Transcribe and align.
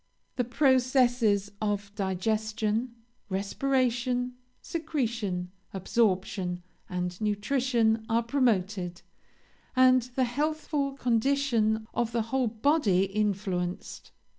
The 0.35 0.43
processes 0.43 1.51
of 1.61 1.93
digestion, 1.93 2.95
respiration, 3.29 4.33
secretion, 4.59 5.51
absorption, 5.75 6.63
and 6.89 7.21
nutrition, 7.21 8.03
are 8.09 8.23
promoted, 8.23 9.03
and 9.75 10.01
the 10.01 10.23
healthful 10.23 10.93
condition 10.93 11.85
of 11.93 12.13
the 12.13 12.23
whole 12.33 12.47
body 12.47 13.03
influenced. 13.03 14.09